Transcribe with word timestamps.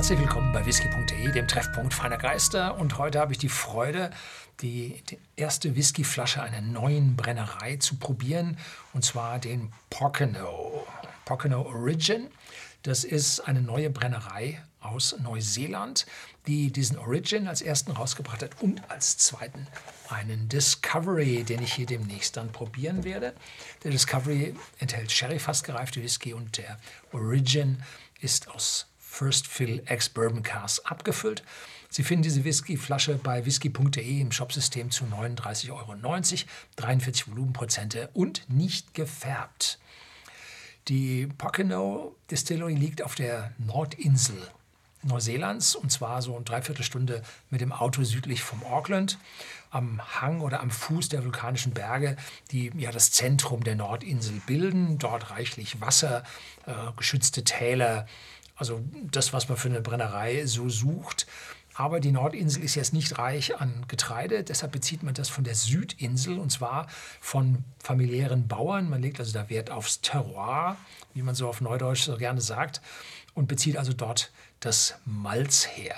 Herzlich 0.00 0.20
willkommen 0.20 0.50
bei 0.50 0.64
whisky.de, 0.64 1.30
dem 1.30 1.46
Treffpunkt 1.46 1.92
feiner 1.92 2.16
Geister. 2.16 2.78
Und 2.78 2.96
heute 2.96 3.20
habe 3.20 3.32
ich 3.32 3.38
die 3.38 3.50
Freude, 3.50 4.08
die, 4.62 5.02
die 5.10 5.18
erste 5.36 5.76
Whiskyflasche 5.76 6.42
einer 6.42 6.62
neuen 6.62 7.16
Brennerei 7.16 7.76
zu 7.76 7.96
probieren, 7.96 8.56
und 8.94 9.04
zwar 9.04 9.38
den 9.38 9.74
Pocono. 9.90 10.86
Pocono 11.26 11.66
Origin. 11.66 12.30
Das 12.82 13.04
ist 13.04 13.40
eine 13.40 13.60
neue 13.60 13.90
Brennerei 13.90 14.62
aus 14.80 15.16
Neuseeland, 15.18 16.06
die 16.46 16.72
diesen 16.72 16.96
Origin 16.96 17.46
als 17.46 17.60
ersten 17.60 17.90
rausgebracht 17.90 18.42
hat 18.42 18.62
und 18.62 18.80
als 18.90 19.18
zweiten 19.18 19.66
einen 20.08 20.48
Discovery, 20.48 21.44
den 21.44 21.62
ich 21.62 21.74
hier 21.74 21.84
demnächst 21.84 22.38
dann 22.38 22.52
probieren 22.52 23.04
werde. 23.04 23.34
Der 23.84 23.90
Discovery 23.90 24.54
enthält 24.78 25.12
Sherry 25.12 25.38
fast 25.38 25.64
gereifte 25.64 26.02
Whisky 26.02 26.32
und 26.32 26.56
der 26.56 26.78
Origin 27.12 27.82
ist 28.22 28.48
aus 28.48 28.89
First 29.10 29.48
Fill 29.48 29.82
Ex 29.86 30.08
Bourbon 30.08 30.42
Cars 30.42 30.86
abgefüllt. 30.86 31.42
Sie 31.90 32.04
finden 32.04 32.22
diese 32.22 32.44
Whiskyflasche 32.44 33.16
bei 33.16 33.44
whisky.de 33.44 34.20
im 34.20 34.30
Shopsystem 34.30 34.92
zu 34.92 35.04
39,90 35.04 35.72
Euro, 35.72 35.96
43 36.76 37.28
Volumenprozente 37.28 38.08
und 38.14 38.48
nicht 38.48 38.94
gefärbt. 38.94 39.80
Die 40.86 41.26
Pocono 41.26 42.14
Distillery 42.30 42.74
liegt 42.74 43.02
auf 43.02 43.16
der 43.16 43.52
Nordinsel 43.58 44.38
Neuseelands 45.02 45.74
und 45.74 45.90
zwar 45.90 46.22
so 46.22 46.36
eine 46.36 46.44
Dreiviertelstunde 46.44 47.22
mit 47.48 47.60
dem 47.60 47.72
Auto 47.72 48.04
südlich 48.04 48.42
vom 48.42 48.62
Auckland 48.64 49.18
am 49.70 50.00
Hang 50.20 50.40
oder 50.40 50.60
am 50.60 50.70
Fuß 50.70 51.08
der 51.08 51.24
vulkanischen 51.24 51.72
Berge, 51.72 52.16
die 52.50 52.70
ja 52.76 52.90
das 52.92 53.10
Zentrum 53.10 53.64
der 53.64 53.76
Nordinsel 53.76 54.40
bilden. 54.46 54.98
Dort 54.98 55.30
reichlich 55.30 55.80
Wasser, 55.80 56.22
äh, 56.66 56.72
geschützte 56.96 57.44
Täler, 57.44 58.06
also 58.60 58.84
das, 59.10 59.32
was 59.32 59.48
man 59.48 59.56
für 59.58 59.68
eine 59.68 59.80
Brennerei 59.80 60.44
so 60.46 60.68
sucht. 60.68 61.26
Aber 61.74 61.98
die 62.00 62.12
Nordinsel 62.12 62.62
ist 62.62 62.74
jetzt 62.74 62.92
nicht 62.92 63.16
reich 63.16 63.58
an 63.58 63.86
Getreide, 63.88 64.44
deshalb 64.44 64.72
bezieht 64.72 65.02
man 65.02 65.14
das 65.14 65.30
von 65.30 65.44
der 65.44 65.54
Südinsel 65.54 66.38
und 66.38 66.50
zwar 66.50 66.88
von 67.20 67.64
familiären 67.78 68.48
Bauern. 68.48 68.90
Man 68.90 69.00
legt 69.00 69.18
also 69.18 69.32
da 69.32 69.48
Wert 69.48 69.70
aufs 69.70 70.02
Terroir, 70.02 70.76
wie 71.14 71.22
man 71.22 71.34
so 71.34 71.48
auf 71.48 71.62
Neudeutsch 71.62 72.02
so 72.02 72.16
gerne 72.16 72.42
sagt, 72.42 72.82
und 73.34 73.46
bezieht 73.48 73.78
also 73.78 73.94
dort 73.94 74.30
das 74.58 74.96
Malz 75.06 75.66
her. 75.66 75.94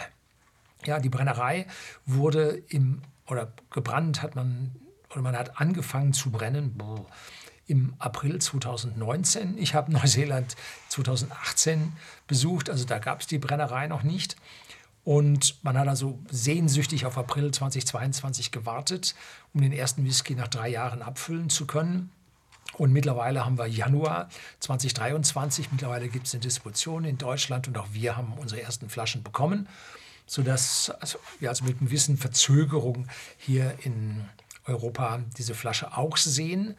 Ja, 0.84 1.00
die 1.00 1.08
Brennerei 1.08 1.66
wurde 2.06 2.62
im, 2.68 3.02
oder 3.26 3.52
gebrannt 3.70 4.22
hat 4.22 4.36
man, 4.36 4.72
oder 5.10 5.22
man 5.22 5.36
hat 5.36 5.60
angefangen 5.60 6.12
zu 6.12 6.30
brennen 6.30 6.74
boah, 6.76 7.06
im 7.72 7.94
April 7.98 8.38
2019. 8.38 9.56
Ich 9.56 9.74
habe 9.74 9.90
Neuseeland 9.98 10.56
2018 10.90 11.94
besucht, 12.26 12.68
also 12.68 12.84
da 12.84 12.98
gab 12.98 13.22
es 13.22 13.26
die 13.26 13.38
Brennerei 13.38 13.86
noch 13.86 14.02
nicht. 14.02 14.36
Und 15.04 15.56
man 15.64 15.78
hat 15.78 15.88
also 15.88 16.18
sehnsüchtig 16.30 17.06
auf 17.06 17.16
April 17.16 17.50
2022 17.50 18.52
gewartet, 18.52 19.14
um 19.54 19.62
den 19.62 19.72
ersten 19.72 20.04
Whisky 20.04 20.34
nach 20.34 20.48
drei 20.48 20.68
Jahren 20.68 21.00
abfüllen 21.00 21.48
zu 21.48 21.66
können. 21.66 22.12
Und 22.74 22.92
mittlerweile 22.92 23.44
haben 23.44 23.56
wir 23.56 23.66
Januar 23.66 24.28
2023. 24.60 25.72
Mittlerweile 25.72 26.08
gibt 26.08 26.26
es 26.26 26.34
eine 26.34 26.42
Distribution 26.42 27.04
in 27.04 27.16
Deutschland 27.16 27.68
und 27.68 27.78
auch 27.78 27.88
wir 27.92 28.18
haben 28.18 28.34
unsere 28.34 28.60
ersten 28.60 28.90
Flaschen 28.90 29.22
bekommen, 29.22 29.66
sodass 30.26 30.90
also 31.00 31.18
wir 31.40 31.48
also 31.48 31.64
mit 31.64 31.78
einer 31.78 31.86
gewissen 31.86 32.18
Verzögerung 32.18 33.08
hier 33.38 33.74
in 33.82 34.28
Europa 34.66 35.20
diese 35.38 35.54
Flasche 35.54 35.96
auch 35.96 36.18
sehen. 36.18 36.76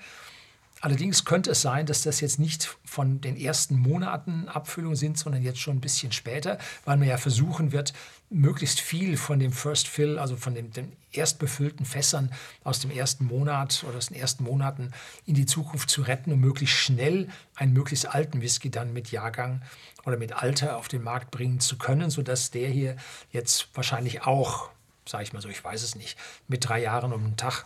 Allerdings 0.84 1.24
könnte 1.24 1.52
es 1.52 1.62
sein, 1.62 1.86
dass 1.86 2.02
das 2.02 2.20
jetzt 2.20 2.40
nicht 2.40 2.78
von 2.84 3.22
den 3.22 3.38
ersten 3.38 3.80
Monaten 3.80 4.50
Abfüllung 4.50 4.98
sind, 4.98 5.18
sondern 5.18 5.42
jetzt 5.42 5.60
schon 5.60 5.78
ein 5.78 5.80
bisschen 5.80 6.12
später, 6.12 6.58
weil 6.84 6.98
man 6.98 7.08
ja 7.08 7.16
versuchen 7.16 7.72
wird, 7.72 7.94
möglichst 8.30 8.82
viel 8.82 9.16
von 9.16 9.40
dem 9.40 9.54
First 9.54 9.88
Fill, 9.88 10.20
also 10.20 10.36
von 10.36 10.56
den, 10.56 10.74
den 10.74 10.92
erst 11.14 11.40
befüllten 11.40 11.86
Fässern 11.86 12.34
aus 12.66 12.82
dem 12.82 12.92
ersten 12.92 13.24
Monat 13.24 13.86
oder 13.88 13.98
aus 13.98 14.08
den 14.08 14.18
ersten 14.18 14.44
Monaten 14.44 14.92
in 15.26 15.36
die 15.36 15.46
Zukunft 15.46 15.90
zu 15.90 16.02
retten, 16.02 16.34
um 16.34 16.42
möglichst 16.42 16.76
schnell 16.76 17.30
einen 17.56 17.72
möglichst 17.72 18.14
alten 18.14 18.42
Whisky 18.42 18.70
dann 18.70 18.92
mit 18.92 19.10
Jahrgang 19.10 19.62
oder 20.06 20.18
mit 20.18 20.34
Alter 20.34 20.76
auf 20.76 20.90
den 20.90 21.02
Markt 21.02 21.32
bringen 21.32 21.62
zu 21.62 21.78
können, 21.78 22.10
sodass 22.10 22.52
der 22.52 22.68
hier 22.68 22.98
jetzt 23.32 23.70
wahrscheinlich 23.74 24.24
auch, 24.24 24.70
sage 25.08 25.24
ich 25.24 25.32
mal 25.32 25.42
so, 25.42 25.48
ich 25.48 25.64
weiß 25.64 25.82
es 25.82 25.96
nicht, 25.96 26.18
mit 26.50 26.68
drei 26.68 26.82
Jahren 26.82 27.14
um 27.14 27.24
den 27.24 27.38
Tag, 27.38 27.66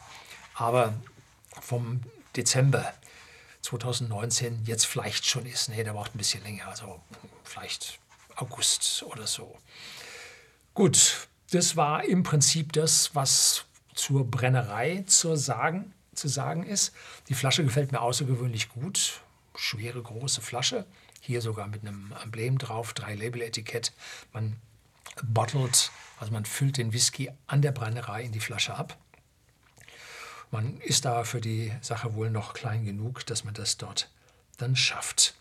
aber 0.54 0.94
vom 1.60 2.02
Dezember 2.36 2.94
2019 3.62 4.64
jetzt 4.66 4.86
vielleicht 4.86 5.26
schon 5.26 5.46
ist. 5.46 5.70
Nee, 5.70 5.84
der 5.84 5.94
braucht 5.94 6.16
ein 6.16 6.18
bisschen 6.18 6.44
länger, 6.44 6.68
also 6.68 7.02
vielleicht 7.44 8.00
August 8.36 9.04
oder 9.04 9.28
so. 9.28 9.58
Gut, 10.74 11.28
das 11.52 11.76
war 11.76 12.04
im 12.04 12.24
Prinzip 12.24 12.74
das, 12.74 13.16
was 13.16 13.66
zur 13.94 14.30
Brennerei 14.30 15.04
zu 15.08 15.36
sagen, 15.36 15.94
zu 16.14 16.28
sagen 16.28 16.66
ist. 16.66 16.94
Die 17.30 17.34
Flasche 17.34 17.64
gefällt 17.64 17.92
mir 17.92 18.02
außergewöhnlich 18.02 18.70
gut. 18.70 19.22
Schwere, 19.56 20.02
große 20.02 20.42
Flasche. 20.42 20.86
Hier 21.20 21.42
sogar 21.42 21.68
mit 21.68 21.82
einem 21.82 22.14
Emblem 22.24 22.58
drauf, 22.58 22.94
drei 22.94 23.16
Label-Etikett. 23.16 23.92
Man 24.34 24.58
bottelt, 25.24 25.92
also 26.20 26.32
man 26.32 26.46
füllt 26.46 26.78
den 26.78 26.94
Whisky 26.94 27.32
an 27.48 27.62
der 27.62 27.72
Brennerei 27.72 28.24
in 28.24 28.32
die 28.32 28.40
Flasche 28.40 28.76
ab. 28.76 28.98
Man 30.52 30.78
ist 30.78 31.06
da 31.06 31.24
für 31.24 31.42
die 31.42 31.74
Sache 31.82 32.16
wohl 32.16 32.30
noch 32.30 32.54
klein 32.54 32.86
genug, 32.86 33.26
dass 33.26 33.44
man 33.44 33.54
das 33.54 33.78
dort 33.78 34.10
dann 34.58 34.76
schafft. 34.76 35.36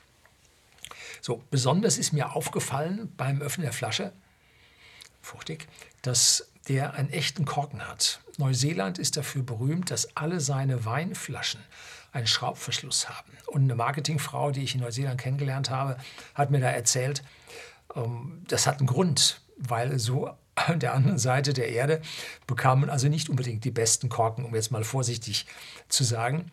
So, 1.21 1.43
besonders 1.51 1.99
ist 1.99 2.13
mir 2.13 2.35
aufgefallen 2.35 3.13
beim 3.17 3.41
Öffnen 3.41 3.65
der 3.65 3.73
Flasche, 3.73 4.13
fruchtig, 5.23 5.67
dass 6.03 6.49
der 6.69 6.95
einen 6.95 7.11
echten 7.11 7.45
Korken 7.45 7.87
hat. 7.87 8.21
Neuseeland 8.39 8.99
ist 8.99 9.17
dafür 9.17 9.43
berühmt, 9.43 9.91
dass 9.91 10.17
alle 10.17 10.41
seine 10.41 10.85
Weinflaschen 10.85 11.61
einen 12.13 12.27
Schraubverschluss 12.27 13.09
haben. 13.09 13.33
Und 13.47 13.63
eine 13.63 13.75
Marketingfrau, 13.75 14.51
die 14.51 14.65
ich 14.65 14.75
in 14.75 14.81
Neuseeland 14.81 15.21
kennengelernt 15.21 15.71
habe, 15.71 15.97
hat 16.35 16.51
mir 16.51 16.61
da 16.61 16.71
erzählt, 16.71 17.23
ähm, 17.95 18.43
das 18.49 18.67
hat 18.67 18.79
einen 18.79 18.87
Grund, 18.87 19.41
weil 19.57 19.99
so 19.99 20.31
an 20.57 20.81
der 20.81 20.95
anderen 20.95 21.19
Seite 21.19 21.53
der 21.53 21.69
Erde 21.69 22.01
bekamen 22.47 22.91
also 22.91 23.09
nicht 23.09 23.29
unbedingt 23.29 23.65
die 23.65 23.71
besten 23.71 24.09
Korken, 24.09 24.45
um 24.45 24.55
jetzt 24.55 24.73
mal 24.73 24.85
vorsichtig 24.85 25.47
zu 25.89 26.03
sagen, 26.03 26.51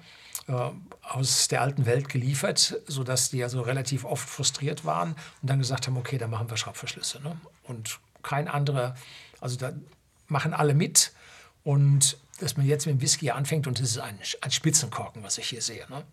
äh, 0.47 0.69
aus 1.01 1.47
der 1.47 1.61
alten 1.61 1.85
Welt 1.85 2.09
geliefert, 2.09 2.79
sodass 2.85 3.29
die 3.29 3.43
also 3.43 3.61
relativ 3.61 4.03
oft 4.05 4.27
frustriert 4.27 4.85
waren 4.85 5.15
und 5.41 5.49
dann 5.49 5.59
gesagt 5.59 5.87
haben, 5.87 5.97
okay, 5.97 6.17
dann 6.17 6.29
machen 6.29 6.49
wir 6.49 6.57
Schraubverschlüsse. 6.57 7.21
Ne? 7.21 7.37
Und 7.63 7.99
kein 8.21 8.47
anderer, 8.47 8.95
also 9.39 9.55
da 9.57 9.71
machen 10.27 10.53
alle 10.53 10.73
mit 10.73 11.13
und 11.63 12.17
dass 12.39 12.57
man 12.57 12.65
jetzt 12.65 12.85
mit 12.85 12.95
dem 12.95 13.01
Whisky 13.01 13.31
anfängt 13.31 13.67
und 13.67 13.79
es 13.79 13.91
ist 13.91 13.99
ein, 13.99 14.19
ein 14.41 14.51
Spitzenkorken, 14.51 15.23
was 15.23 15.37
ich 15.37 15.47
hier 15.47 15.61
sehe. 15.61 15.85
Ne? 15.89 16.03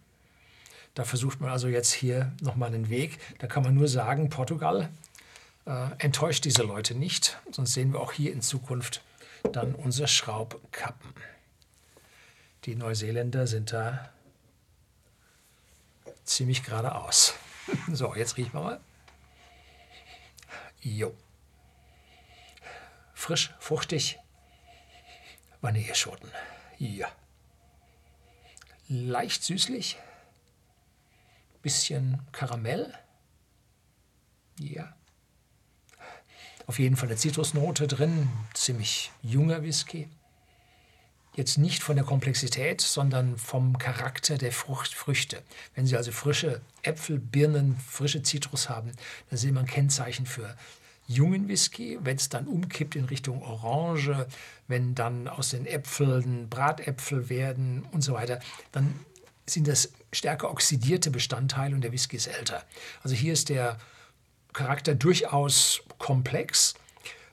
Da 0.95 1.05
versucht 1.05 1.41
man 1.41 1.51
also 1.51 1.69
jetzt 1.69 1.93
hier 1.93 2.33
nochmal 2.41 2.69
einen 2.69 2.89
Weg. 2.89 3.19
Da 3.39 3.47
kann 3.47 3.63
man 3.63 3.75
nur 3.75 3.89
sagen, 3.89 4.29
Portugal, 4.29 4.91
enttäuscht 5.65 6.45
diese 6.45 6.63
Leute 6.63 6.95
nicht, 6.95 7.39
sonst 7.51 7.75
sehen 7.75 7.93
wir 7.93 8.01
auch 8.01 8.13
hier 8.13 8.33
in 8.33 8.43
Zukunft 8.43 9.03
dann 9.53 9.75
unsere 9.75 10.09
Schraubkappen. 10.09 11.15
Die 12.65 12.75
Neuseeländer 12.75 13.47
sind 13.47 13.73
da 13.73 14.11
ziemlich 16.25 16.63
geradeaus. 16.63 17.35
So, 17.93 18.17
jetzt 18.17 18.37
riechen 18.37 18.53
wir 18.53 18.63
mal. 18.63 18.81
Jo. 20.81 21.15
Frisch, 23.15 23.55
fruchtig, 23.61 24.19
Vanilleschoten. 25.61 26.29
Ja. 26.79 27.13
Leicht 28.89 29.45
süßlich, 29.45 29.99
bisschen 31.63 32.27
Karamell. 32.33 32.93
Ja. 34.59 34.97
Auf 36.67 36.79
jeden 36.79 36.97
Fall 36.97 37.09
eine 37.09 37.17
Zitrusnote 37.17 37.87
drin, 37.87 38.29
ziemlich 38.55 39.11
junger 39.23 39.63
Whisky. 39.63 40.09
Jetzt 41.35 41.59
nicht 41.59 41.83
von 41.83 41.97
der 41.97 42.05
Komplexität, 42.05 42.81
sondern 42.81 43.39
vom 43.39 43.79
Charakter 43.79 44.37
der 44.37 44.53
Frucht, 44.53 44.93
Früchte. 44.93 45.43
Wenn 45.75 45.87
Sie 45.87 45.97
also 45.97 46.11
frische 46.11 46.61
Äpfel, 46.83 47.19
Birnen, 47.19 47.77
frische 47.79 48.23
Zitrus 48.23 48.69
haben, 48.69 48.93
dann 49.31 49.39
sehen 49.39 49.55
wir 49.55 49.61
ein 49.61 49.67
Kennzeichen 49.67 50.27
für 50.27 50.57
jungen 51.07 51.49
Whisky. 51.49 51.99
Wenn 52.03 52.17
es 52.17 52.29
dann 52.29 52.47
umkippt 52.47 52.97
in 52.97 53.05
Richtung 53.05 53.43
Orange, 53.43 54.27
wenn 54.67 54.95
dann 54.95 55.29
aus 55.29 55.51
den 55.51 55.67
Äpfeln 55.67 56.49
Bratäpfel 56.49 57.29
werden 57.29 57.85
und 57.93 58.03
so 58.03 58.15
weiter, 58.15 58.41
dann 58.73 58.99
sind 59.47 59.69
das 59.69 59.93
stärker 60.13 60.51
oxidierte 60.51 61.11
Bestandteile 61.11 61.75
und 61.75 61.83
der 61.83 61.93
Whisky 61.93 62.17
ist 62.17 62.27
älter. 62.27 62.65
Also 63.03 63.15
hier 63.15 63.33
ist 63.33 63.49
der 63.49 63.79
Charakter 64.53 64.95
durchaus 64.95 65.83
komplex, 65.99 66.75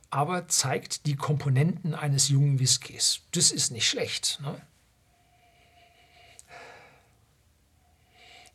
aber 0.10 0.48
zeigt 0.48 1.06
die 1.06 1.16
Komponenten 1.16 1.94
eines 1.96 2.30
jungen 2.30 2.60
Whiskys. 2.60 3.22
Das 3.32 3.52
ist 3.52 3.72
nicht 3.72 3.88
schlecht. 3.88 4.40
Ne? 4.42 4.62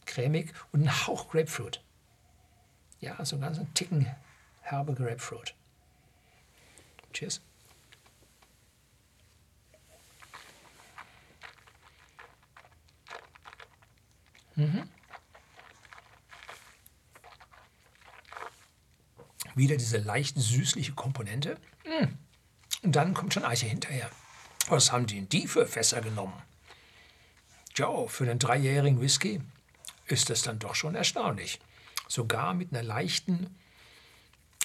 Cremig 0.06 0.53
und 0.73 0.82
ein 0.82 1.06
Hauch 1.06 1.31
Grapefruit. 1.31 1.82
Ja, 3.00 3.25
so 3.25 3.37
einen 3.37 3.43
ganzen 3.43 3.75
Ticken 3.75 4.06
herbe 4.61 4.94
Grapefruit. 4.94 5.55
Cheers. 7.12 7.41
Mhm. 14.55 14.88
Wieder 19.54 19.76
diese 19.76 19.99
leicht 19.99 20.37
süßliche 20.37 20.93
Komponente. 20.93 21.58
Mm. 21.84 22.06
Und 22.84 22.96
dann 22.96 23.14
kommt 23.14 23.34
schon 23.34 23.44
Eiche 23.44 23.66
hinterher. 23.66 24.10
Was 24.69 24.93
haben 24.93 25.06
die 25.06 25.16
denn 25.16 25.28
die 25.28 25.46
für 25.46 25.66
Fässer 25.66 26.00
genommen? 26.00 26.40
Joe, 27.75 28.08
für 28.08 28.26
den 28.26 28.38
dreijährigen 28.38 29.00
Whisky 29.00 29.40
ist 30.06 30.31
das 30.31 30.43
dann 30.43 30.58
doch 30.58 30.75
schon 30.75 30.94
erstaunlich. 30.94 31.60
Sogar 32.08 32.54
mit 32.54 32.72
einer 32.72 32.82
leichten, 32.82 33.58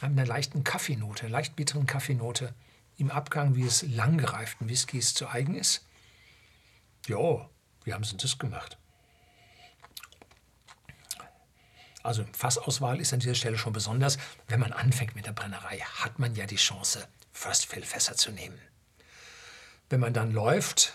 einer 0.02 0.26
leichten 0.26 0.64
Kaffeenote, 0.64 1.26
einer 1.26 1.32
leicht 1.32 1.56
bitteren 1.56 1.86
Kaffeenote 1.86 2.54
im 2.98 3.12
Abgang, 3.12 3.56
wie 3.56 3.66
es 3.66 3.84
langgereiften 3.84 4.68
Whiskys 4.68 5.14
zu 5.14 5.30
eigen 5.30 5.56
ist. 5.56 5.86
Jo, 7.06 7.50
wie 7.84 7.94
haben 7.94 8.04
sie 8.04 8.18
das 8.18 8.38
gemacht? 8.38 8.78
Also 12.08 12.24
Fassauswahl 12.32 13.02
ist 13.02 13.12
an 13.12 13.20
dieser 13.20 13.36
Stelle 13.36 13.58
schon 13.58 13.74
besonders. 13.74 14.18
Wenn 14.48 14.62
man 14.62 14.72
anfängt 14.72 15.14
mit 15.14 15.26
der 15.26 15.34
Brennerei, 15.34 15.80
hat 15.80 16.20
man 16.20 16.36
ja 16.36 16.46
die 16.46 16.56
Chance, 16.56 17.06
First 17.34 17.66
Fill 17.66 17.84
Fässer 17.84 18.16
zu 18.16 18.32
nehmen. 18.32 18.58
Wenn 19.90 20.00
man 20.00 20.14
dann 20.14 20.32
läuft 20.32 20.94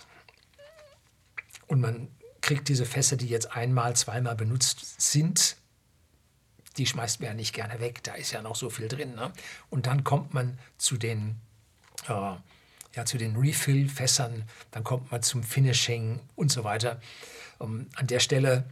und 1.67 1.82
man 1.82 2.09
kriegt 2.41 2.67
diese 2.69 2.87
Fässer, 2.87 3.19
die 3.19 3.26
jetzt 3.26 3.53
einmal, 3.53 3.94
zweimal 3.94 4.37
benutzt 4.37 5.03
sind, 5.03 5.59
die 6.79 6.87
schmeißt 6.87 7.20
man 7.20 7.26
ja 7.26 7.35
nicht 7.35 7.53
gerne 7.53 7.79
weg. 7.79 8.03
Da 8.05 8.14
ist 8.14 8.32
ja 8.32 8.41
noch 8.41 8.56
so 8.56 8.70
viel 8.70 8.88
drin. 8.88 9.14
Ne? 9.14 9.35
Und 9.69 9.85
dann 9.85 10.05
kommt 10.05 10.32
man 10.32 10.59
zu 10.79 10.97
den, 10.97 11.37
äh, 12.09 12.37
ja, 12.94 13.05
zu 13.05 13.19
den 13.19 13.37
Refill-Fässern, 13.37 14.44
dann 14.70 14.82
kommt 14.82 15.12
man 15.12 15.23
zum 15.23 15.43
Finishing 15.43 16.20
und 16.37 16.50
so 16.50 16.64
weiter. 16.64 17.03
Ähm, 17.61 17.91
an 17.97 18.06
der 18.06 18.20
Stelle 18.20 18.64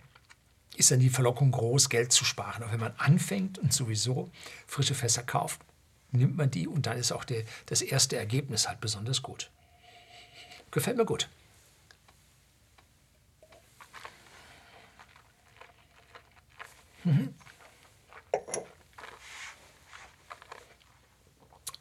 ist 0.81 0.91
dann 0.91 0.99
die 0.99 1.11
Verlockung 1.11 1.53
groß, 1.53 1.89
Geld 1.91 2.11
zu 2.11 2.25
sparen. 2.25 2.63
Aber 2.63 2.73
wenn 2.73 2.81
man 2.81 2.95
anfängt 2.97 3.59
und 3.59 3.73
sowieso 3.73 4.31
frische 4.67 4.95
Fässer 4.95 5.23
kauft, 5.23 5.61
nimmt 6.11 6.37
man 6.37 6.51
die 6.51 6.67
und 6.67 6.87
dann 6.87 6.97
ist 6.99 7.13
auch 7.13 7.25
der, 7.25 7.45
das 7.67 7.83
erste 7.83 8.17
Ergebnis 8.17 8.67
halt 8.67 8.81
besonders 8.81 9.23
gut. 9.23 9.51
Gefällt 10.71 10.97
mir 10.97 11.05
gut. 11.05 11.29
Mhm. 17.05 17.35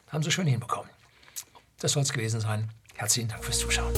Haben 0.10 0.24
Sie 0.24 0.32
schön 0.32 0.48
hinbekommen. 0.48 0.90
Das 1.80 1.94
soll 1.94 2.04
es 2.04 2.12
gewesen 2.12 2.42
sein. 2.42 2.70
Herzlichen 2.96 3.30
Dank 3.30 3.44
fürs 3.46 3.60
Zuschauen. 3.60 3.94